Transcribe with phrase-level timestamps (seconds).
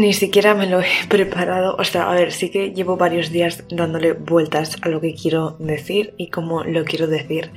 [0.00, 1.76] Ni siquiera me lo he preparado.
[1.78, 5.56] O sea, a ver, sí que llevo varios días dándole vueltas a lo que quiero
[5.58, 7.50] decir y cómo lo quiero decir.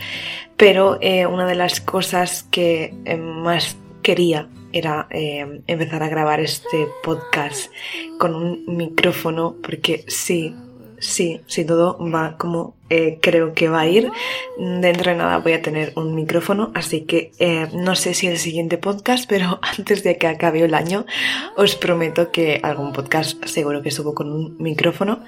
[0.58, 6.42] Pero eh, una de las cosas que eh, más quería era eh, empezar a grabar
[6.42, 7.72] este podcast
[8.20, 10.54] con un micrófono porque sí,
[11.04, 14.12] sí, si todo va como eh, creo que va a ir,
[14.58, 18.38] dentro de nada voy a tener un micrófono, así que eh, no sé si el
[18.38, 21.06] siguiente podcast, pero antes de que acabe el año
[21.58, 25.24] os prometo que algún podcast seguro que subo con un micrófono.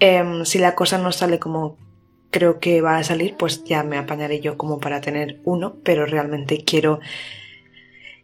[0.00, 1.76] Em, si la cosa no sale como
[2.30, 6.06] creo que va a salir, pues ya me apañaré yo como para tener uno, pero
[6.06, 7.00] realmente quiero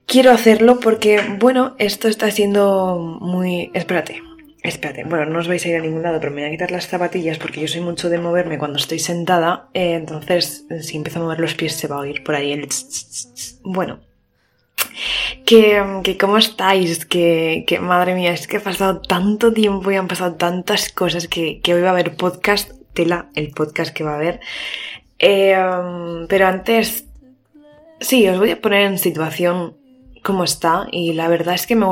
[0.06, 3.70] quiero hacerlo porque, bueno, esto está siendo muy...
[3.74, 4.22] Espérate,
[4.68, 6.70] Espérate, bueno, no os vais a ir a ningún lado, pero me voy a quitar
[6.70, 11.20] las zapatillas porque yo soy mucho de moverme cuando estoy sentada, eh, entonces si empiezo
[11.20, 12.68] a mover los pies se va a oír por ahí el...
[13.62, 14.00] Bueno,
[15.46, 19.96] que, que cómo estáis, que, que, madre mía, es que ha pasado tanto tiempo y
[19.96, 24.04] han pasado tantas cosas que, que hoy va a haber podcast, tela, el podcast que
[24.04, 24.40] va a haber.
[25.18, 25.56] Eh,
[26.28, 27.06] pero antes,
[28.00, 29.77] sí, os voy a poner en situación
[30.28, 31.86] cómo está y la verdad es que me,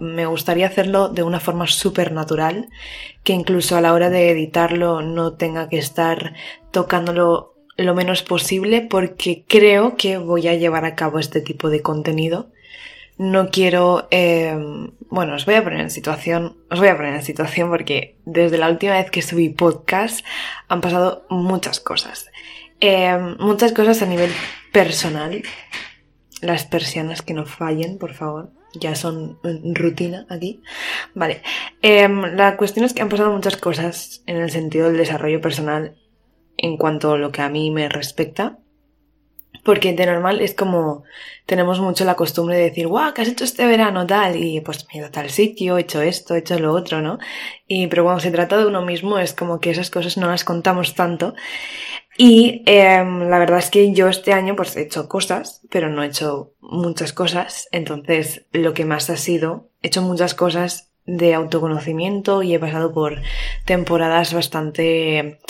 [0.00, 2.68] me, gustaría hacerlo de una forma súper natural,
[3.22, 6.34] que incluso a la hora de editarlo no tenga que estar
[6.72, 11.82] tocándolo lo menos posible porque creo que voy a llevar a cabo este tipo de
[11.82, 12.50] contenido.
[13.16, 14.58] No quiero, eh,
[15.08, 18.58] bueno, os voy a poner en situación, os voy a poner en situación porque desde
[18.58, 20.26] la última vez que subí podcast
[20.66, 22.28] han pasado muchas cosas.
[22.80, 24.32] Eh, muchas cosas a nivel
[24.72, 25.44] personal
[26.42, 28.50] las persianas que no fallen, por favor.
[28.74, 29.38] Ya son
[29.74, 30.62] rutina aquí.
[31.14, 31.42] Vale.
[31.80, 35.96] Em, la cuestión es que han pasado muchas cosas en el sentido del desarrollo personal
[36.56, 38.58] en cuanto a lo que a mí me respecta.
[39.62, 41.04] Porque de normal es como
[41.46, 44.36] tenemos mucho la costumbre de decir, guau, ¿qué has hecho este verano tal?
[44.36, 47.00] Y pues me he ido a tal sitio, he hecho esto, he hecho lo otro,
[47.00, 47.18] ¿no?
[47.66, 50.44] Y pero cuando se trata de uno mismo es como que esas cosas no las
[50.44, 51.34] contamos tanto.
[52.16, 56.02] Y em, la verdad es que yo este año pues he hecho cosas, pero no
[56.02, 57.68] he hecho muchas cosas.
[57.72, 62.92] Entonces lo que más ha sido, he hecho muchas cosas de autoconocimiento y he pasado
[62.92, 63.20] por
[63.64, 65.40] temporadas bastante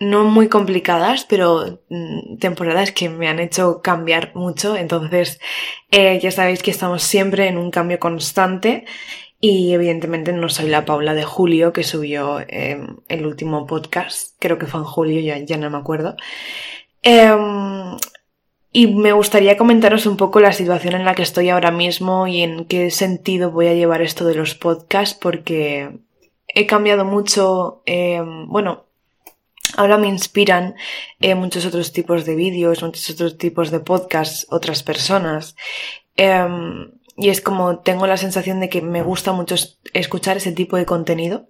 [0.00, 4.76] no muy complicadas, pero mm, temporadas que me han hecho cambiar mucho.
[4.76, 5.40] Entonces,
[5.90, 8.84] eh, ya sabéis que estamos siempre en un cambio constante
[9.40, 14.58] y evidentemente no soy la Paula de Julio que subió em, el último podcast, creo
[14.58, 16.16] que fue en julio, ya, ya no me acuerdo.
[17.02, 17.96] Em,
[18.72, 22.42] y me gustaría comentaros un poco la situación en la que estoy ahora mismo y
[22.42, 25.98] en qué sentido voy a llevar esto de los podcasts porque
[26.48, 28.86] he cambiado mucho, em, bueno,
[29.76, 30.74] Ahora me inspiran
[31.20, 35.56] eh, muchos otros tipos de vídeos, muchos otros tipos de podcasts, otras personas
[37.16, 39.54] y es como tengo la sensación de que me gusta mucho
[39.92, 41.48] escuchar ese tipo de contenido.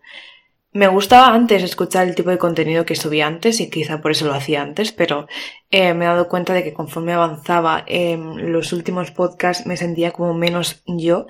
[0.72, 4.26] Me gustaba antes escuchar el tipo de contenido que subía antes y quizá por eso
[4.26, 5.28] lo hacía antes, pero
[5.70, 10.10] eh, me he dado cuenta de que conforme avanzaba en los últimos podcasts me sentía
[10.10, 11.26] como menos yo.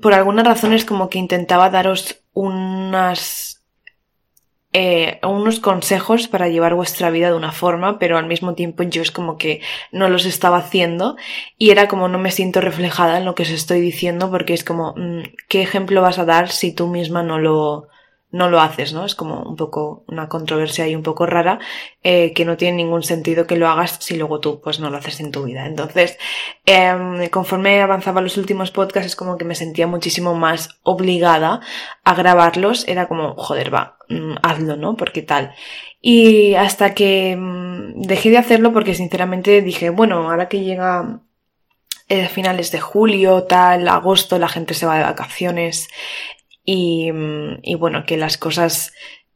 [0.00, 3.55] Por alguna razón es como que intentaba daros unas
[4.78, 9.00] eh, unos consejos para llevar vuestra vida de una forma, pero al mismo tiempo yo
[9.00, 11.16] es como que no los estaba haciendo
[11.56, 14.64] y era como no me siento reflejada en lo que os estoy diciendo porque es
[14.64, 17.88] como, mm, ¿qué ejemplo vas a dar si tú misma no lo,
[18.36, 19.04] no lo haces, ¿no?
[19.04, 21.58] Es como un poco una controversia ahí un poco rara,
[22.02, 24.98] eh, que no tiene ningún sentido que lo hagas si luego tú pues no lo
[24.98, 25.66] haces en tu vida.
[25.66, 26.18] Entonces,
[26.66, 31.60] eh, conforme avanzaba los últimos podcasts es como que me sentía muchísimo más obligada
[32.04, 34.96] a grabarlos, era como, joder, va, mm, hazlo, ¿no?
[34.96, 35.54] Porque tal.
[36.00, 41.20] Y hasta que mm, dejé de hacerlo porque sinceramente dije, bueno, ahora que llega
[42.08, 45.88] eh, finales de julio, tal, agosto, la gente se va de vacaciones,
[46.66, 47.10] y,
[47.62, 48.92] y bueno, que las cosas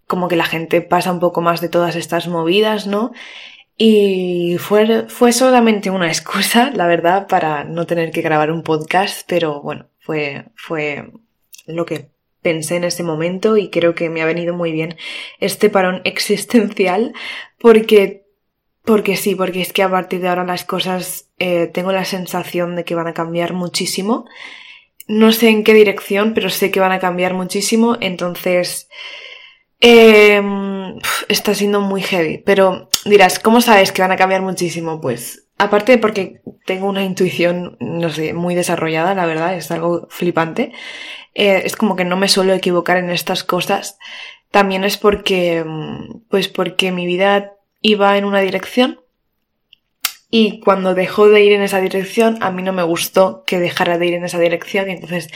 [0.07, 3.13] como que la gente pasa un poco más de todas estas movidas, ¿no?
[3.79, 9.23] Y fue, fue solamente una excusa, la verdad, para no tener que grabar un podcast,
[9.27, 11.13] pero bueno, fue, fue
[11.67, 12.11] lo que
[12.43, 14.97] pensé en ese momento y creo que me ha venido muy bien
[15.39, 17.15] este parón existencial
[17.59, 18.27] porque,
[18.85, 22.77] porque sí, porque es que a partir de ahora las cosas eh, tengo la sensación
[22.77, 24.27] de que van a cambiar muchísimo
[25.11, 28.89] no sé en qué dirección, pero sé que van a cambiar muchísimo, entonces
[29.81, 30.97] em,
[31.29, 32.39] está siendo muy heavy.
[32.39, 35.01] Pero dirás, ¿cómo sabes que van a cambiar muchísimo?
[35.01, 40.73] Pues aparte porque tengo una intuición, no sé, muy desarrollada, la verdad, es algo flipante.
[41.35, 43.99] Eh, es como que no me suelo equivocar en estas cosas.
[44.53, 45.65] También es porque,
[46.29, 49.01] pues porque mi vida iba en una dirección
[50.31, 53.99] y cuando dejó de ir en esa dirección, a mí no me gustó que dejara
[53.99, 54.89] de ir en esa dirección.
[54.89, 55.29] Y entonces,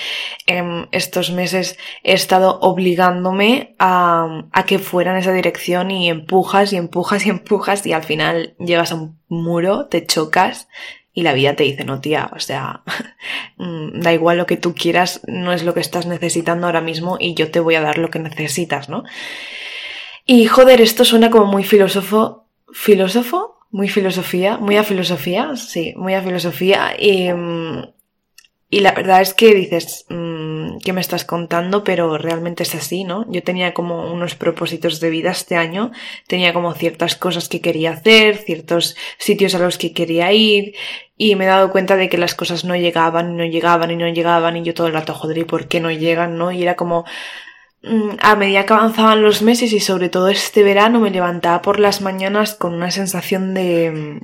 [0.46, 6.72] en estos meses he estado obligándome a, a, que fuera en esa dirección y empujas
[6.72, 10.68] y empujas y empujas y al final llegas a un muro, te chocas
[11.12, 12.82] y la vida te dice, no tía, o sea,
[13.56, 17.16] mm, da igual lo que tú quieras, no es lo que estás necesitando ahora mismo
[17.18, 19.04] y yo te voy a dar lo que necesitas, ¿no?
[20.26, 26.14] Y joder, esto suena como muy filósofo, filósofo, muy filosofía, muy a filosofía, sí, muy
[26.14, 26.94] a filosofía.
[26.96, 27.28] Y,
[28.70, 31.82] y la verdad es que dices, mmm, ¿qué me estás contando?
[31.82, 33.26] Pero realmente es así, ¿no?
[33.28, 35.90] Yo tenía como unos propósitos de vida este año,
[36.28, 40.76] tenía como ciertas cosas que quería hacer, ciertos sitios a los que quería ir,
[41.16, 44.08] y me he dado cuenta de que las cosas no llegaban, no llegaban, y no
[44.08, 46.52] llegaban, y yo todo el rato, joder, ¿y por qué no llegan, no?
[46.52, 47.43] Y era como, Mm,
[48.20, 52.00] a medida que avanzaban los meses y sobre todo este verano me levantaba por las
[52.00, 54.20] mañanas con una sensación de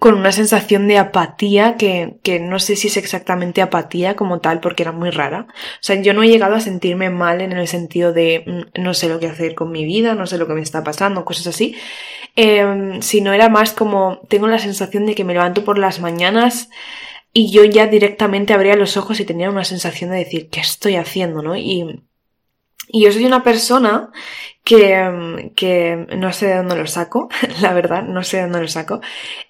[0.00, 4.60] con una sensación de apatía que, que no sé si es exactamente apatía como tal
[4.60, 5.46] porque era muy rara.
[5.50, 8.94] O sea, yo no he llegado a sentirme mal en el sentido de mm, no
[8.94, 11.48] sé lo que hacer con mi vida, no sé lo que me está pasando, cosas
[11.48, 11.76] así.
[12.34, 16.70] Eh, sino era más como tengo la sensación de que me levanto por las mañanas
[17.32, 20.96] y yo ya directamente abría los ojos y tenía una sensación de decir, ¿qué estoy
[20.96, 21.42] haciendo?
[21.42, 21.56] ¿no?
[21.56, 22.02] Y
[22.92, 24.10] y yo soy una persona
[24.64, 27.28] que, que no sé de dónde lo saco,
[27.60, 29.00] la verdad, no sé de dónde lo saco.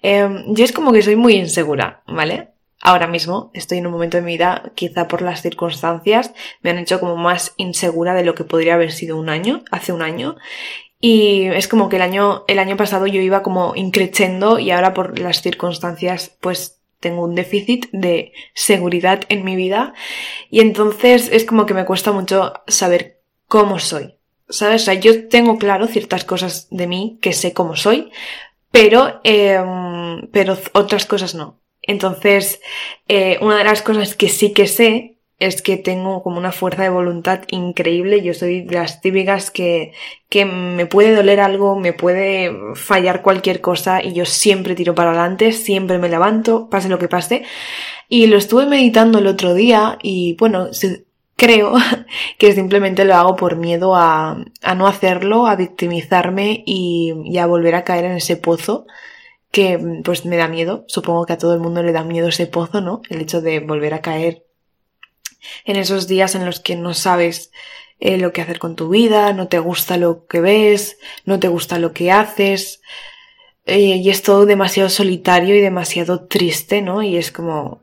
[0.01, 2.49] Eh, yo es como que soy muy insegura, ¿vale?
[2.81, 6.79] Ahora mismo estoy en un momento de mi vida, quizá por las circunstancias, me han
[6.79, 10.35] hecho como más insegura de lo que podría haber sido un año, hace un año.
[10.99, 14.93] Y es como que el año, el año pasado yo iba como increchendo y ahora
[14.93, 19.93] por las circunstancias, pues tengo un déficit de seguridad en mi vida.
[20.49, 23.20] Y entonces es como que me cuesta mucho saber
[23.51, 24.15] cómo soy.
[24.47, 24.83] ¿Sabes?
[24.83, 28.09] O sea, yo tengo claro ciertas cosas de mí que sé cómo soy,
[28.71, 31.59] pero, em, pero otras cosas no.
[31.81, 32.61] Entonces,
[33.09, 36.83] eh, una de las cosas que sí que sé es que tengo como una fuerza
[36.83, 38.21] de voluntad increíble.
[38.21, 39.91] Yo soy de las típicas que,
[40.29, 45.09] que me puede doler algo, me puede fallar cualquier cosa y yo siempre tiro para
[45.11, 47.43] adelante, siempre me levanto, pase lo que pase.
[48.07, 50.69] Y lo estuve meditando el otro día y bueno,
[51.41, 51.73] creo
[52.37, 57.73] que simplemente lo hago por miedo a, a no hacerlo, a victimizarme y, a volver
[57.73, 58.85] a caer en ese pozo
[59.49, 60.85] que pues me da miedo.
[60.87, 63.01] Supongo que a todo el mundo le da miedo ese pozo, ¿no?
[63.09, 64.45] El hecho de volver a caer
[65.65, 67.51] en esos días en los que no sabes
[67.99, 71.47] eh, lo que hacer con tu vida, no te gusta lo que ves, no te
[71.47, 72.81] gusta lo que haces.
[73.65, 77.01] Eh, y es todo demasiado solitario y demasiado triste, ¿no?
[77.01, 77.81] Y es como,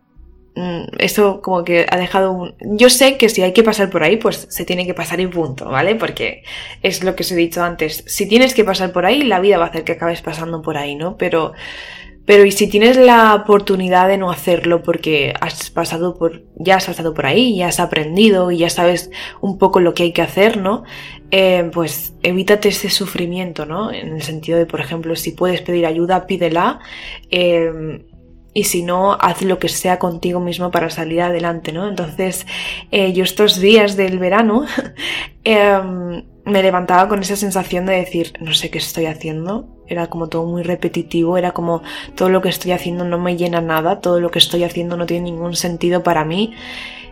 [0.58, 2.54] Mm, eso como que ha dejado un...
[2.60, 5.26] Yo sé que si hay que pasar por ahí, pues se tiene que pasar y
[5.28, 5.94] punto, ¿vale?
[5.94, 6.42] Porque
[6.82, 8.02] es lo que os he dicho antes.
[8.08, 10.76] Si tienes que pasar por ahí, la vida va a hacer que acabes pasando por
[10.76, 11.16] ahí, ¿no?
[11.16, 11.52] Pero...
[12.26, 16.84] Pero y si tienes la oportunidad de no hacerlo porque has pasado por, ya has
[16.84, 19.10] pasado por ahí, ya has aprendido y ya sabes
[19.40, 20.84] un poco lo que hay que hacer, ¿no?
[21.30, 23.90] Eh, pues evítate ese sufrimiento, ¿no?
[23.90, 26.80] En el sentido de, por ejemplo, si puedes pedir ayuda, pídela.
[27.30, 28.02] Eh,
[28.54, 31.88] y si no, haz lo que sea contigo mismo para salir adelante, ¿no?
[31.88, 32.46] Entonces,
[32.90, 34.66] eh, yo estos días del verano
[35.44, 40.28] em, me levantaba con esa sensación de decir, no sé qué estoy haciendo, era como
[40.28, 41.82] todo muy repetitivo, era como
[42.14, 45.06] todo lo que estoy haciendo no me llena nada, todo lo que estoy haciendo no
[45.06, 46.54] tiene ningún sentido para mí.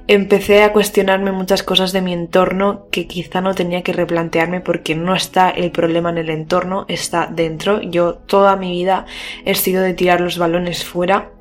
[0.09, 4.95] Empecé a cuestionarme muchas cosas de mi entorno que quizá no tenía que replantearme porque
[4.95, 7.83] no está el problema en el entorno, está dentro.
[7.83, 9.07] Yo toda mi vida
[9.45, 11.33] he sido de tirar los balones fuera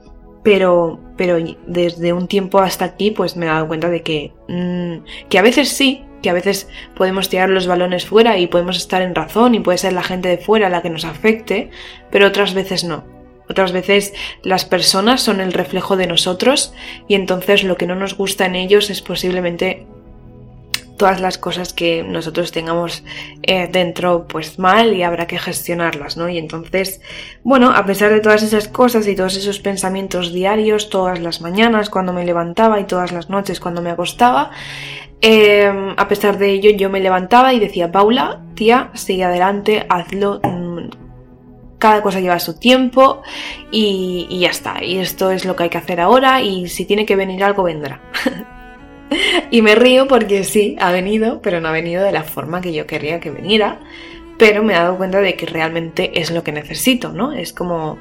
[0.46, 5.28] pero, pero desde un tiempo hasta aquí pues me he dado cuenta de que, mm,
[5.28, 9.02] que a veces sí, que a veces podemos tirar los balones fuera y podemos estar
[9.02, 11.72] en razón y puede ser la gente de fuera la que nos afecte,
[12.12, 13.15] pero otras veces no.
[13.50, 16.74] Otras veces las personas son el reflejo de nosotros
[17.08, 19.86] y entonces lo que no nos gusta en ellos es posiblemente
[20.98, 23.04] todas las cosas que nosotros tengamos
[23.44, 26.30] eh, dentro pues mal y habrá que gestionarlas, ¿no?
[26.30, 27.02] Y entonces,
[27.44, 31.90] bueno, a pesar de todas esas cosas y todos esos pensamientos diarios, todas las mañanas
[31.90, 34.52] cuando me levantaba y todas las noches cuando me acostaba,
[35.22, 40.40] em, a pesar de ello yo me levantaba y decía, Paula, tía, sigue adelante, hazlo,
[41.86, 43.22] cada cosa lleva su tiempo
[43.70, 47.06] y, ya está, y esto es lo que hay que hacer ahora y si tiene
[47.06, 48.02] que venir algo vendrá.
[49.52, 52.74] y me río porque sí, ha venido, pero no ha venido de la forma que
[52.74, 53.82] yo quería que viniera.
[54.40, 57.34] Pero me he dado cuenta de que realmente es lo que necesito, ¿no?
[57.34, 58.00] Es como...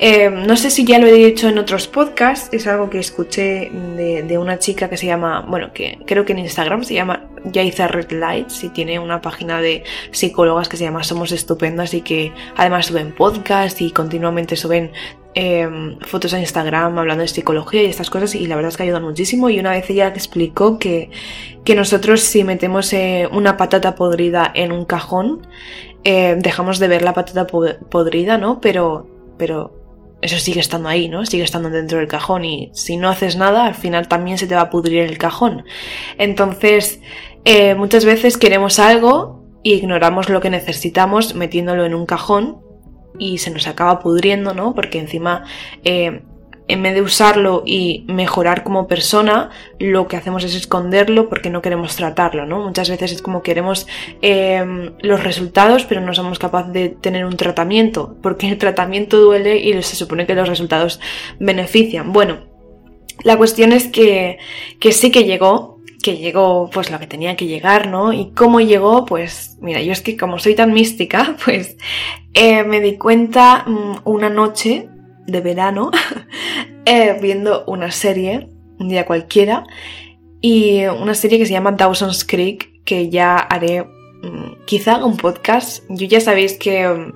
[0.00, 3.68] Eh, no sé si ya lo he dicho en otros podcasts, es algo que escuché
[3.68, 7.62] de, una chica que se llama, bueno, que creo que en Instagram se llama ya
[7.62, 12.02] hice Red Lights y tiene una página de psicólogas que se llama Somos Estupendas y
[12.02, 14.92] que además suben podcast y continuamente suben
[15.34, 18.84] em, fotos a Instagram hablando de psicología y estas cosas y la verdad es que
[18.84, 21.10] ayudan muchísimo y una vez ella explicó que,
[21.64, 25.46] que nosotros si metemos eh, una patata podrida en un cajón
[26.04, 28.60] eh, dejamos de ver la patata podrida, ¿no?
[28.60, 29.77] Pero, pero
[30.20, 31.24] eso sigue estando ahí, ¿no?
[31.24, 34.54] Sigue estando dentro del cajón y si no haces nada, al final también se te
[34.54, 35.64] va a pudrir el cajón.
[36.18, 37.00] Entonces,
[37.44, 42.62] eh, muchas veces queremos algo y ignoramos lo que necesitamos metiéndolo en un cajón
[43.18, 44.74] y se nos acaba pudriendo, ¿no?
[44.74, 45.44] Porque encima
[45.84, 46.22] eh,
[46.68, 51.62] en vez de usarlo y mejorar como persona, lo que hacemos es esconderlo porque no
[51.62, 52.60] queremos tratarlo, ¿no?
[52.60, 53.86] Muchas veces es como queremos
[54.20, 59.56] em, los resultados, pero no somos capaces de tener un tratamiento, porque el tratamiento duele
[59.56, 61.00] y se supone que los resultados
[61.40, 62.12] benefician.
[62.12, 62.40] Bueno,
[63.24, 64.38] la cuestión es que,
[64.78, 68.12] que sí que llegó, que llegó pues lo que tenía que llegar, ¿no?
[68.12, 71.76] Y cómo llegó, pues mira, yo es que como soy tan mística, pues
[72.34, 74.88] eh, me di cuenta mm, una noche
[75.26, 75.90] de verano
[76.88, 79.64] eh, viendo una serie, un día cualquiera,
[80.40, 85.84] y una serie que se llama Dawson's Creek, que ya haré mm, quizá un podcast.
[85.88, 86.88] Yo ya sabéis que...
[86.88, 87.12] Mm,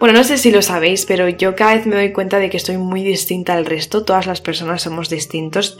[0.00, 2.56] bueno, no sé si lo sabéis, pero yo cada vez me doy cuenta de que
[2.56, 4.04] estoy muy distinta al resto.
[4.04, 5.76] Todas las personas somos distintos,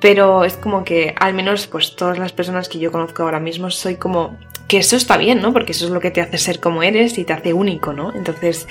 [0.00, 3.70] pero es como que al menos pues todas las personas que yo conozco ahora mismo
[3.70, 4.36] soy como
[4.68, 5.52] que eso está bien, ¿no?
[5.52, 8.12] Porque eso es lo que te hace ser como eres y te hace único, ¿no?
[8.12, 8.66] Entonces,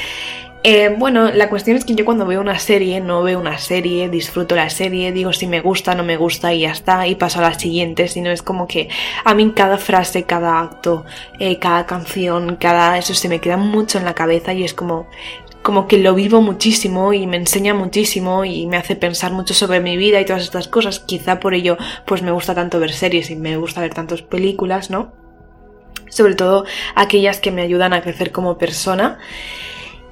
[0.68, 4.10] eh, bueno, la cuestión es que yo cuando veo una serie, no veo una serie,
[4.10, 7.38] disfruto la serie, digo si me gusta, no me gusta y ya está, y paso
[7.38, 8.90] a la siguiente, sino es como que
[9.24, 11.06] a mí cada frase, cada acto,
[11.38, 15.08] eh, cada canción, cada eso se me queda mucho en la cabeza y es como
[15.62, 19.82] como que lo vivo muchísimo y me enseña muchísimo y me hace pensar mucho sobre
[19.82, 21.00] mi vida y todas estas cosas.
[21.00, 24.90] Quizá por ello pues me gusta tanto ver series y me gusta ver tantas películas,
[24.90, 25.14] ¿no?
[26.10, 29.20] Sobre todo aquellas que me ayudan a crecer como persona.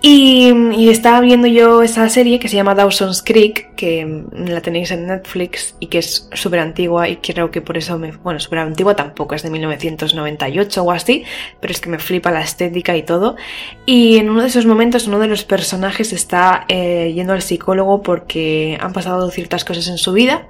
[0.06, 5.08] Y, estaba viendo yo esa serie que se llama Dawson's Creek, que la tenéis en
[5.08, 8.12] Netflix y que es súper antigua y creo que por eso me...
[8.12, 11.24] Bueno, súper antigua tampoco, es de 1998 o así,
[11.62, 13.38] pero es que me flipa la estética y todo.
[13.86, 18.02] Y en uno de esos momentos uno de los personajes está eh, yendo al psicólogo
[18.02, 20.50] porque han pasado ciertas cosas en su vida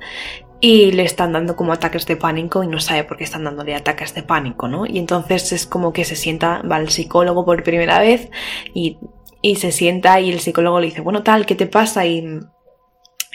[0.62, 3.75] y le están dando como ataques de pánico y no sabe por qué están dándole
[3.75, 4.88] ataques de pánico, ¿no?
[4.88, 8.31] Y entonces es como que se sienta, va al psicólogo por primera vez
[8.74, 8.98] y
[9.43, 12.05] y se sienta y el psicólogo le dice, bueno, tal, ¿qué te pasa?
[12.05, 12.39] Y,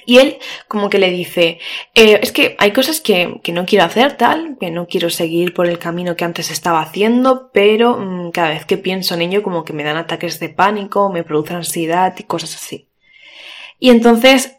[0.07, 1.59] y él como que le dice,
[1.95, 5.53] eh, es que hay cosas que, que, no quiero hacer tal, que no quiero seguir
[5.53, 9.43] por el camino que antes estaba haciendo, pero mm, cada vez que pienso en ello
[9.43, 12.89] como que me dan ataques de pánico, me produce ansiedad y cosas así.
[13.79, 14.57] Y entonces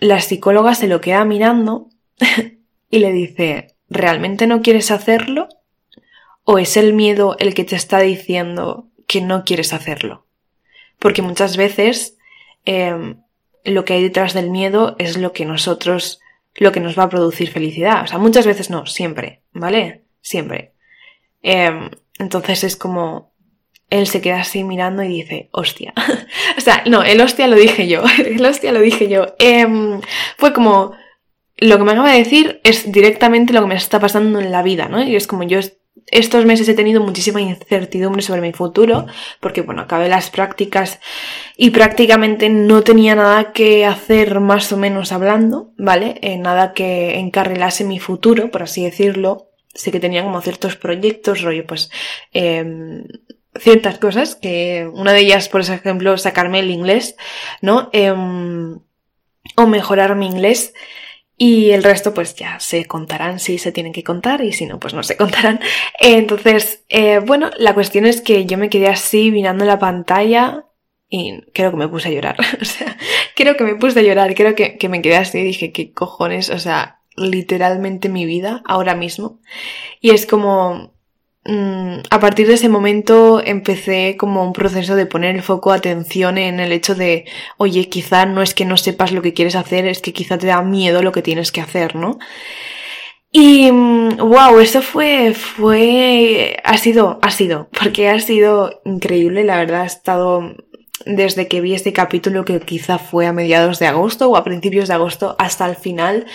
[0.00, 1.90] la psicóloga se lo queda mirando
[2.90, 5.50] y le dice, ¿realmente no quieres hacerlo?
[6.42, 10.25] ¿O es el miedo el que te está diciendo que no quieres hacerlo?
[10.98, 12.16] Porque muchas veces
[12.64, 13.16] em,
[13.64, 16.20] lo que hay detrás del miedo es lo que nosotros,
[16.54, 18.02] lo que nos va a producir felicidad.
[18.04, 20.02] O sea, muchas veces no, siempre, ¿vale?
[20.20, 20.72] Siempre.
[21.42, 23.32] Em, entonces es como,
[23.90, 25.92] él se queda así mirando y dice, hostia.
[26.58, 29.34] o sea, no, el hostia lo dije yo, el hostia lo dije yo.
[29.38, 30.00] Em,
[30.36, 30.92] fue como,
[31.58, 34.62] lo que me acaba de decir es directamente lo que me está pasando en la
[34.62, 35.02] vida, ¿no?
[35.02, 35.58] Y es como yo
[36.06, 39.06] estos meses he tenido muchísima incertidumbre sobre mi futuro,
[39.40, 41.00] porque bueno, acabé las prácticas
[41.56, 46.18] y prácticamente no tenía nada que hacer más o menos hablando, ¿vale?
[46.22, 49.50] Eh, nada que encarrilase mi futuro, por así decirlo.
[49.74, 51.90] Sé que tenía como ciertos proyectos, rollo, pues,
[52.32, 53.04] eh,
[53.58, 57.16] ciertas cosas, que una de ellas, por ejemplo, sacarme el inglés,
[57.62, 57.90] ¿no?
[57.92, 58.12] Eh,
[59.56, 60.72] o mejorar mi inglés.
[61.38, 64.78] Y el resto pues ya se contarán si se tienen que contar y si no
[64.78, 65.60] pues no se contarán.
[65.98, 70.64] Entonces, eh, bueno, la cuestión es que yo me quedé así mirando la pantalla
[71.08, 72.36] y creo que me puse a llorar.
[72.60, 72.96] o sea,
[73.34, 75.92] creo que me puse a llorar, creo que, que me quedé así y dije, ¿qué
[75.92, 76.50] cojones?
[76.50, 79.40] O sea, literalmente mi vida ahora mismo.
[80.00, 80.95] Y es como,
[82.10, 86.58] a partir de ese momento empecé como un proceso de poner el foco atención en
[86.58, 87.24] el hecho de,
[87.56, 90.48] oye, quizá no es que no sepas lo que quieres hacer, es que quizá te
[90.48, 92.18] da miedo lo que tienes que hacer, ¿no?
[93.30, 99.58] Y wow, mm, eso fue, fue, ha sido, ha sido, porque ha sido increíble, la
[99.58, 100.54] verdad, ha estado
[101.04, 104.88] desde que vi este capítulo que quizá fue a mediados de agosto o a principios
[104.88, 106.26] de agosto hasta el final.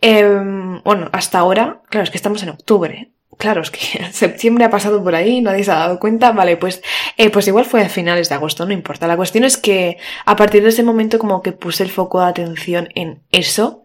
[0.00, 3.13] Em, bueno, hasta ahora, claro, es que estamos en octubre.
[3.38, 6.32] Claro, es que septiembre ha pasado por ahí, nadie se ha dado cuenta.
[6.32, 6.82] Vale, pues,
[7.16, 9.06] eh, pues igual fue a finales de agosto, no importa.
[9.06, 12.26] La cuestión es que a partir de ese momento como que puse el foco de
[12.26, 13.82] atención en eso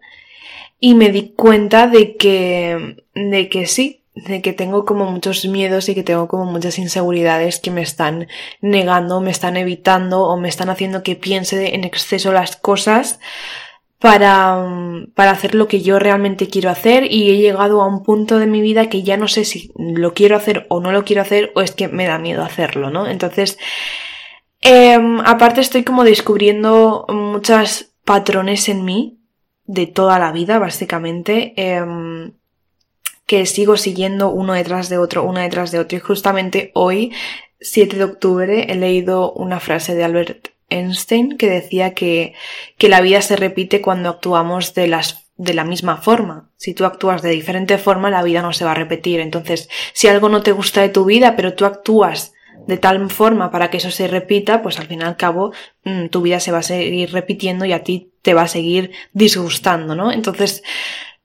[0.78, 5.88] y me di cuenta de que, de que sí, de que tengo como muchos miedos
[5.88, 8.28] y que tengo como muchas inseguridades que me están
[8.60, 13.20] negando, me están evitando o me están haciendo que piense en exceso las cosas
[14.00, 18.38] para, para hacer lo que yo realmente quiero hacer y he llegado a un punto
[18.38, 21.20] de mi vida que ya no sé si lo quiero hacer o no lo quiero
[21.20, 23.06] hacer o es que me da miedo hacerlo, ¿no?
[23.06, 23.58] Entonces,
[24.62, 29.18] em, aparte estoy como descubriendo muchos patrones en mí
[29.64, 31.52] de toda la vida, básicamente.
[31.56, 32.32] Em,
[33.26, 35.96] que sigo siguiendo uno detrás de otro, uno detrás de otro.
[35.98, 37.12] Y justamente hoy,
[37.60, 42.34] 7 de octubre, he leído una frase de Albert Einstein que decía que,
[42.78, 46.50] que la vida se repite cuando actuamos de las de la misma forma.
[46.58, 49.20] Si tú actúas de diferente forma, la vida no se va a repetir.
[49.20, 52.34] Entonces, si algo no te gusta de tu vida, pero tú actúas
[52.66, 55.52] de tal forma para que eso se repita, pues al fin y al cabo
[55.84, 58.90] mm, tu vida se va a seguir repitiendo y a ti te va a seguir
[59.14, 60.12] disgustando, ¿no?
[60.12, 60.62] Entonces,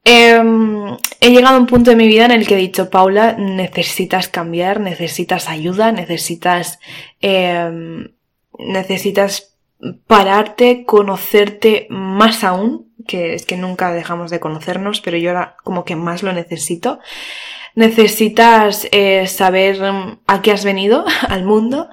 [0.07, 3.33] Em, he llegado a un punto de mi vida en el que he dicho, Paula,
[3.39, 6.79] necesitas cambiar, necesitas ayuda, necesitas,
[7.21, 8.11] em,
[8.59, 9.55] necesitas
[10.07, 15.85] pararte, conocerte más aún, que es que nunca dejamos de conocernos, pero yo ahora como
[15.85, 16.99] que más lo necesito.
[17.75, 21.89] Necesitas eh, saber em, a qué has venido al mundo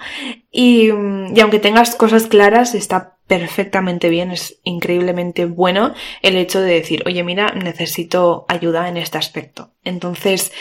[0.51, 6.75] y, y aunque tengas cosas claras, está perfectamente bien, es increíblemente bueno el hecho de
[6.75, 9.73] decir, oye, mira, necesito ayuda en este aspecto.
[9.85, 10.53] Entonces,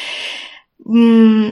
[0.85, 1.49] mm,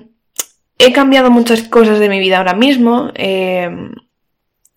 [0.79, 3.11] he cambiado muchas cosas de mi vida ahora mismo.
[3.15, 3.69] Eh,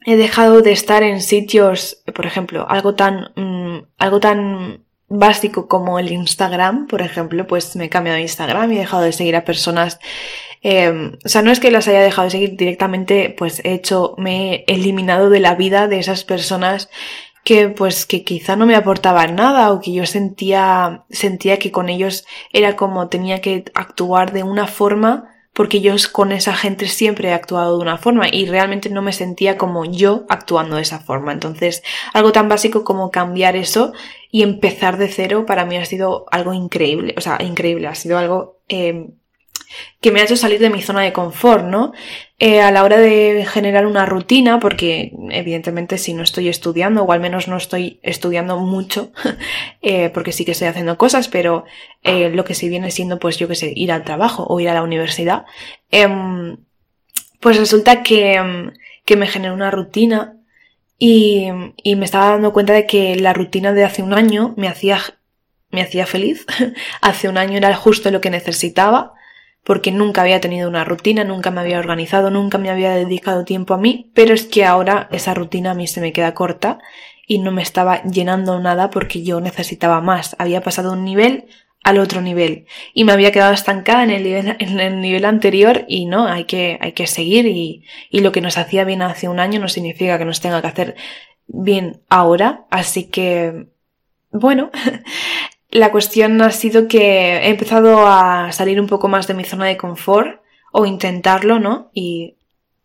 [0.07, 5.99] he dejado de estar en sitios, por ejemplo, algo tan, mm, algo tan básico como
[5.99, 9.37] el Instagram, por ejemplo, pues me he cambiado de Instagram y he dejado de seguir
[9.37, 9.99] a personas
[10.63, 14.15] eh, o sea, no es que las haya dejado de seguir directamente, pues he hecho,
[14.17, 16.89] me he eliminado de la vida de esas personas
[17.45, 21.88] que pues que quizá no me aportaban nada o que yo sentía sentía que con
[21.88, 27.29] ellos era como tenía que actuar de una forma porque yo con esa gente siempre
[27.29, 31.01] he actuado de una forma y realmente no me sentía como yo actuando de esa
[31.01, 31.33] forma.
[31.33, 31.83] Entonces,
[32.15, 33.93] algo tan básico como cambiar eso
[34.31, 38.17] y empezar de cero para mí ha sido algo increíble, o sea, increíble, ha sido
[38.19, 39.11] algo eh,
[40.01, 41.93] que me ha hecho salir de mi zona de confort, ¿no?
[42.39, 47.13] Eh, a la hora de generar una rutina, porque evidentemente si no estoy estudiando, o
[47.13, 49.13] al menos no estoy estudiando mucho,
[49.83, 51.65] eh, porque sí que estoy haciendo cosas, pero
[52.03, 54.69] eh, lo que sí viene siendo, pues yo que sé, ir al trabajo o ir
[54.69, 55.45] a la universidad,
[55.91, 56.57] em,
[57.41, 58.73] pues resulta que, em,
[59.05, 60.37] que me generó una rutina
[60.99, 61.49] y,
[61.83, 65.01] y me estaba dando cuenta de que la rutina de hace un año me hacía
[65.73, 66.47] me hacía feliz.
[67.01, 69.15] hace un año era justo lo que necesitaba
[69.64, 73.75] porque nunca había tenido una rutina, nunca me había organizado, nunca me había dedicado tiempo
[73.75, 76.79] a mí, pero es que ahora esa rutina a mí se me queda corta
[77.27, 80.35] y no me estaba llenando nada porque yo necesitaba más.
[80.38, 81.46] Había pasado un nivel
[81.85, 85.85] al otro nivel y me había quedado estancada en el nivel, en el nivel anterior
[85.88, 89.29] y no, hay que, hay que seguir y, y lo que nos hacía bien hace
[89.29, 90.96] un año no significa que nos tenga que hacer
[91.46, 93.66] bien ahora, así que
[94.33, 94.70] bueno,
[95.73, 99.65] La cuestión ha sido que he empezado a salir un poco más de mi zona
[99.65, 101.91] de confort o intentarlo, ¿no?
[101.95, 102.37] Y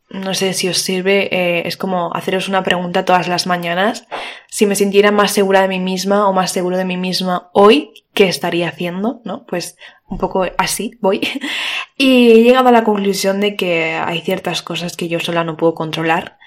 [0.09, 4.07] no sé si os sirve, eh, es como haceros una pregunta todas las mañanas.
[4.49, 7.91] Si me sintiera más segura de mí misma o más seguro de mí misma hoy,
[8.13, 9.19] ¿qué estaría haciendo?
[9.25, 9.45] ¿No?
[9.45, 11.19] Pues un poco así voy.
[11.97, 15.57] y he llegado a la conclusión de que hay ciertas cosas que yo sola no
[15.57, 16.37] puedo controlar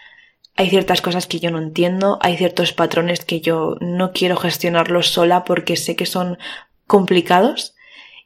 [0.61, 5.07] hay ciertas cosas que yo no entiendo, hay ciertos patrones que yo no quiero gestionarlos
[5.07, 6.37] sola porque sé que son
[6.87, 7.75] complicados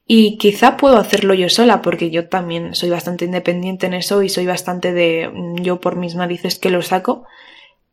[0.04, 4.30] y quizá puedo hacerlo yo sola porque yo también soy bastante independiente en eso y
[4.30, 7.24] soy bastante de mm, yo por mis narices que lo saco.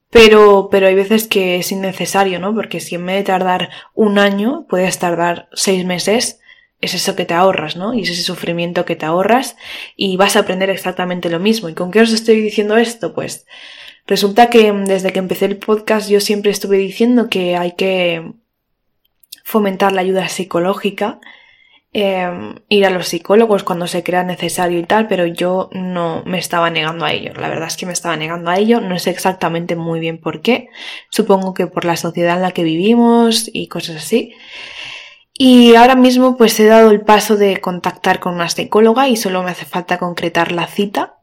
[0.10, 2.56] Pero, pero hay veces que es innecesario, ¿no?
[2.56, 6.40] Porque si en vez de tardar un año, puedes tardar seis meses,
[6.82, 7.94] es eso que te ahorras, ¿no?
[7.94, 9.56] Y es ese sufrimiento que te ahorras
[9.96, 11.70] y vas a aprender exactamente lo mismo.
[11.70, 13.14] ¿Y con qué os estoy diciendo esto?
[13.14, 13.46] Pues,
[14.08, 18.34] Resulta que mm, desde que empecé el podcast yo siempre estuve diciendo que hay que
[19.44, 21.20] fomentar la ayuda psicológica,
[21.94, 26.40] em, ir a los psicólogos cuando se crea necesario y tal, pero yo no me
[26.40, 27.34] estaba negando a ello.
[27.34, 30.42] La verdad es que me estaba negando a ello, no sé exactamente muy bien por
[30.42, 30.70] qué.
[31.10, 34.34] Supongo que por la sociedad en la que vivimos y cosas así.
[35.34, 39.44] Y ahora mismo pues he dado el paso de contactar con una psicóloga y solo
[39.44, 41.21] me hace falta concretar la cita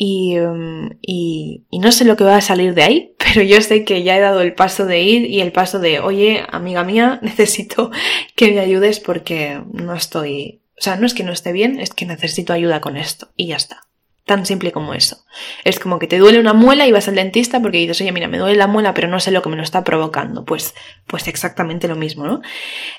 [0.00, 3.84] Em, y, y, no sé lo que va a salir de ahí, pero yo sé
[3.84, 7.18] que ya he dado el paso de ir y el paso de, oye, amiga mía,
[7.22, 7.90] necesito
[8.36, 11.90] que me ayudes porque no estoy, o sea, no es que no esté bien, es
[11.90, 13.82] que necesito ayuda con esto y ya está.
[14.24, 15.24] Tan simple como eso.
[15.64, 18.28] Es como que te duele una muela y vas al dentista porque dices, oye, mira,
[18.28, 20.44] me duele la muela, pero no sé lo que me lo está provocando.
[20.44, 20.74] Pues,
[21.06, 22.42] pues exactamente lo mismo, ¿no?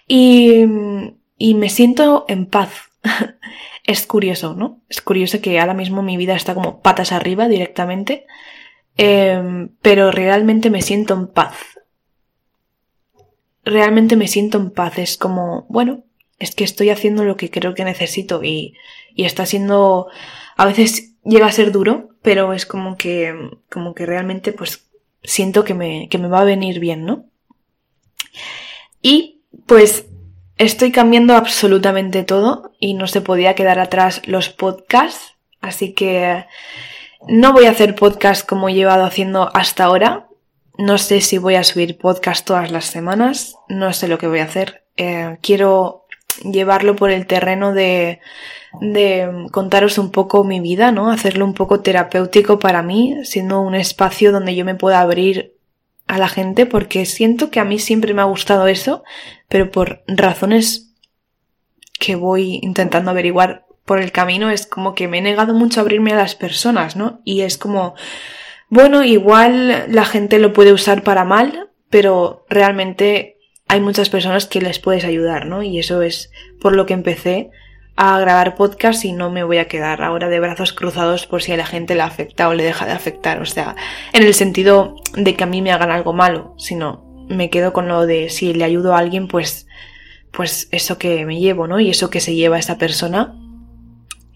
[0.07, 0.63] Y,
[1.37, 2.88] y me siento en paz
[3.83, 4.81] es curioso, ¿no?
[4.89, 8.25] Es curioso que ahora mismo mi vida está como patas arriba directamente,
[8.97, 11.55] em, pero realmente me siento en paz.
[13.63, 14.97] Realmente me siento en paz.
[14.97, 16.03] Es como, bueno,
[16.39, 18.75] es que estoy haciendo lo que creo que necesito y,
[19.13, 20.07] y está siendo,
[20.55, 23.33] a veces llega a ser duro, pero es como que,
[23.69, 24.89] como que realmente pues
[25.23, 27.25] siento que me, que me va a venir bien, ¿no?
[29.01, 30.05] Y pues
[30.59, 36.45] estoy cambiando absolutamente todo y no se podía quedar atrás los podcasts, así que
[37.27, 40.27] no voy a hacer podcast como he llevado haciendo hasta ahora.
[40.77, 44.39] No sé si voy a subir podcast todas las semanas, no sé lo que voy
[44.39, 44.83] a hacer.
[44.97, 46.05] Eh, quiero
[46.43, 48.19] llevarlo por el terreno de,
[48.81, 51.09] de contaros un poco mi vida, ¿no?
[51.09, 55.53] Hacerlo un poco terapéutico para mí, siendo un espacio donde yo me pueda abrir
[56.09, 59.03] a la gente, porque siento que a mí siempre me ha gustado eso,
[59.47, 60.95] pero por razones
[61.99, 65.83] que voy intentando averiguar por el camino, es como que me he negado mucho a
[65.83, 67.21] abrirme a las personas, ¿no?
[67.25, 67.93] Y es como,
[68.69, 74.61] bueno, igual la gente lo puede usar para mal, pero realmente hay muchas personas que
[74.61, 75.61] les puedes ayudar, ¿no?
[75.61, 77.51] Y eso es por lo que empecé
[78.01, 81.51] a grabar podcast y no me voy a quedar ahora de brazos cruzados por si
[81.51, 83.41] a la gente le afecta o le deja de afectar.
[83.41, 83.75] O sea,
[84.13, 87.89] en el sentido de que a mí me hagan algo malo, sino me quedo con
[87.89, 89.67] lo de si le ayudo a alguien, pues,
[90.31, 91.81] pues eso que me llevo, ¿no?
[91.81, 93.35] Y eso que se lleva esa persona.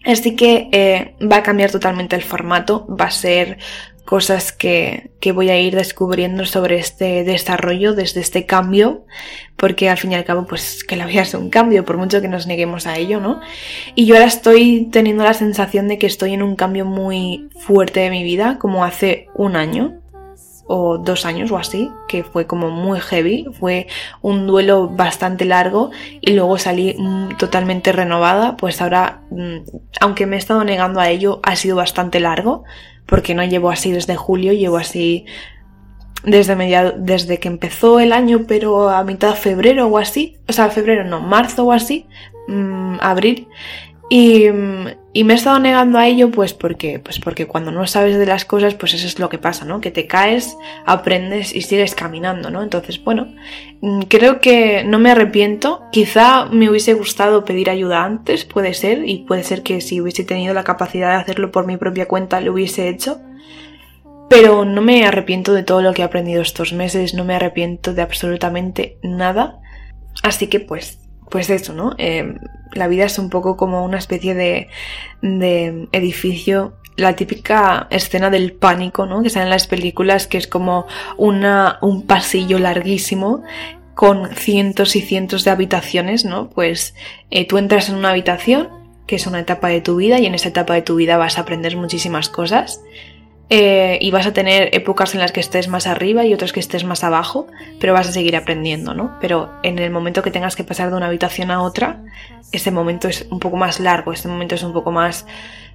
[0.04, 3.58] Así que eh, va a cambiar totalmente el formato, va a ser
[4.04, 9.06] cosas que, que, voy a ir descubriendo sobre este desarrollo, desde este cambio,
[9.56, 12.20] porque al fin y al cabo, pues que la vida es un cambio, por mucho
[12.20, 13.40] que nos neguemos a ello, ¿no?
[13.94, 18.00] Y yo ahora estoy teniendo la sensación de que estoy en un cambio muy fuerte
[18.00, 20.03] de mi vida, como hace un año
[20.66, 23.86] o dos años o así, que fue como muy heavy, fue
[24.22, 29.58] un duelo bastante largo y luego salí mm, totalmente renovada, pues ahora, mm,
[30.00, 32.64] aunque me he estado negando a ello, ha sido bastante largo,
[33.06, 35.26] porque no llevo así desde julio, llevo así
[36.24, 40.52] desde mediado, desde que empezó el año, pero a mitad de febrero o así, o
[40.52, 42.06] sea, febrero no, marzo o así,
[42.48, 43.48] mmm, abril,
[44.10, 44.48] y,
[45.14, 48.26] y, me he estado negando a ello pues porque, pues porque cuando no sabes de
[48.26, 49.80] las cosas pues eso es lo que pasa, ¿no?
[49.80, 52.62] Que te caes, aprendes y sigues caminando, ¿no?
[52.62, 53.34] Entonces, bueno,
[53.80, 55.84] mm, creo que no me arrepiento.
[55.90, 60.24] Quizá me hubiese gustado pedir ayuda antes, puede ser, y puede ser que si hubiese
[60.24, 63.20] tenido la capacidad de hacerlo por mi propia cuenta lo hubiese hecho.
[64.28, 67.94] Pero no me arrepiento de todo lo que he aprendido estos meses, no me arrepiento
[67.94, 69.60] de absolutamente nada.
[70.22, 71.03] Así que pues
[71.34, 71.96] pues eso, ¿no?
[71.98, 72.38] Eh,
[72.74, 74.68] la vida es un poco como una especie de,
[75.20, 79.20] de edificio la típica escena del pánico, ¿no?
[79.20, 83.42] Que sale en las películas, que es como una, un pasillo larguísimo
[83.96, 86.50] con cientos y cientos de habitaciones, ¿no?
[86.50, 86.94] Pues
[87.32, 88.68] eh, tú entras en una habitación,
[89.08, 91.36] que es una etapa de tu vida, y en esa etapa de tu vida vas
[91.36, 92.80] a aprender muchísimas cosas.
[93.50, 96.60] Eh, y vas a tener épocas en las que estés más arriba y otras que
[96.60, 97.46] estés más abajo,
[97.78, 99.18] pero vas a seguir aprendiendo, ¿no?
[99.20, 102.00] Pero en el momento que tengas que pasar de una habitación a otra,
[102.52, 105.26] ese momento es un poco más largo, este momento es un poco más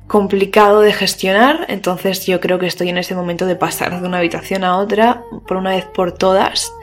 [0.07, 4.17] complicado de gestionar, entonces yo creo que estoy en ese momento de pasar de una
[4.17, 6.73] habitación a otra por una vez por todas.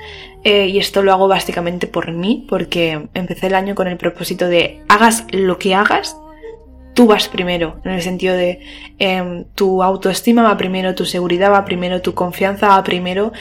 [0.45, 4.47] Eh, y esto lo hago básicamente por mí, porque empecé el año con el propósito
[4.47, 6.17] de hagas lo que hagas,
[6.97, 8.59] tú vas primero, en el sentido de
[8.99, 13.33] em, tu autoestima va primero, tu seguridad va primero, tu confianza va primero.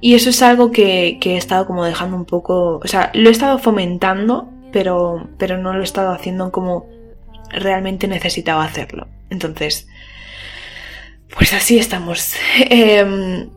[0.00, 3.32] Y eso es algo que, he estado como dejando un poco, o sea, lo he
[3.32, 6.86] estado fomentando, pero, pero no lo he estado haciendo como
[7.50, 9.06] realmente necesitaba hacerlo.
[9.28, 9.86] Entonces,
[11.36, 12.34] pues así estamos.
[12.70, 13.50] Em,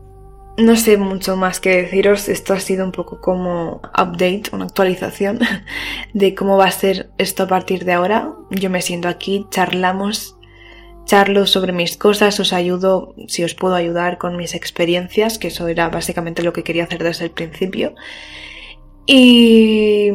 [0.58, 5.38] no sé mucho más que deciros, esto ha sido un poco como update, una actualización
[6.14, 8.32] de cómo va a ser esto a partir de ahora.
[8.50, 10.36] Yo me siento aquí, charlamos,
[11.04, 15.68] charlo sobre mis cosas, os ayudo, si os puedo ayudar con mis experiencias, que eso
[15.68, 17.94] era básicamente lo que quería hacer desde el principio.
[19.06, 20.10] Y,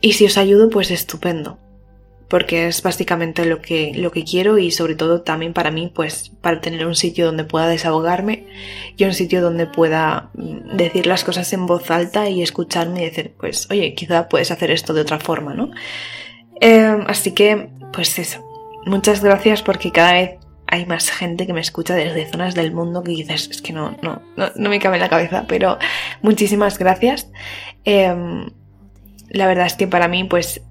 [0.00, 1.58] y si os ayudo, pues estupendo
[2.28, 6.32] porque es básicamente lo que, lo que quiero y sobre todo también para mí, pues
[6.40, 8.46] para tener un sitio donde pueda desahogarme
[8.96, 13.04] y un sitio donde pueda mm, decir las cosas en voz alta y escucharme y
[13.04, 15.70] decir, pues, oye, quizá puedes hacer esto de otra forma, ¿no?
[16.60, 18.44] Em, así que, pues eso,
[18.86, 20.30] muchas gracias porque cada vez
[20.66, 23.96] hay más gente que me escucha desde zonas del mundo que dices, es que no,
[24.02, 25.78] no, no, me cabe en la cabeza, pero
[26.22, 27.30] muchísimas gracias.
[27.84, 28.50] Em,
[29.28, 30.62] la verdad es que para mí, pues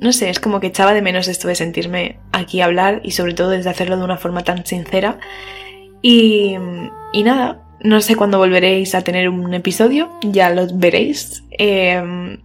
[0.00, 3.12] no sé, es como que echaba de menos esto de sentirme aquí a hablar y
[3.12, 5.18] sobre todo desde hacerlo de una forma tan sincera.
[6.02, 6.56] Y,
[7.12, 11.44] y nada, no sé cuándo volveréis a tener un episodio, ya lo veréis.
[11.50, 12.38] Em,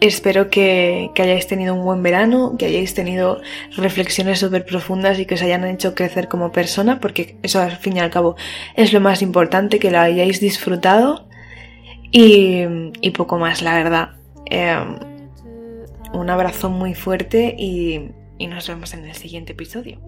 [0.00, 3.40] Espero que, hayáis tenido un buen verano, que hayáis tenido
[3.74, 7.96] reflexiones súper profundas y que os hayan hecho crecer como persona, porque eso al fin
[7.96, 8.36] y al cabo
[8.76, 11.26] es lo más importante, que lo hayáis disfrutado
[12.10, 12.66] y,
[13.16, 14.10] poco más, la verdad.
[14.44, 14.98] Em,
[16.14, 18.10] un abrazo muy fuerte y
[18.46, 20.00] nos vemos en el siguiente episodio.